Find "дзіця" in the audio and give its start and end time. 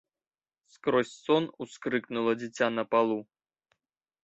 2.41-2.67